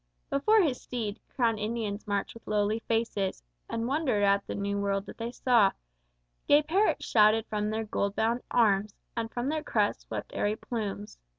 Before 0.31 0.63
his 0.63 0.81
steed 0.81 1.19
Crowned 1.35 1.59
Indians 1.59 2.07
marched 2.07 2.33
with 2.33 2.47
lowly 2.47 2.79
faces, 2.87 3.43
And 3.69 3.87
wondered 3.87 4.23
at 4.23 4.47
the 4.47 4.55
new 4.55 4.79
world 4.79 5.05
that 5.05 5.19
they 5.19 5.31
saw; 5.31 5.73
Gay 6.47 6.63
parrots 6.63 7.05
shouted 7.05 7.45
from 7.45 7.69
their 7.69 7.83
gold 7.85 8.15
bound 8.15 8.41
arms, 8.49 8.95
And 9.15 9.29
from 9.29 9.49
their 9.49 9.61
crests 9.61 10.05
swept 10.07 10.31
airy 10.33 10.55
plumes. 10.55 11.19